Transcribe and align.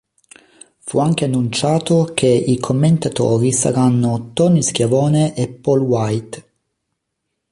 Fu 0.79 0.97
anche 0.97 1.25
annunciato 1.25 2.11
che 2.15 2.25
i 2.25 2.57
commentatori 2.57 3.51
saranno 3.51 4.31
Tony 4.33 4.63
Schiavone 4.63 5.35
e 5.35 5.47
Paul 5.47 5.81
Wight. 5.81 6.45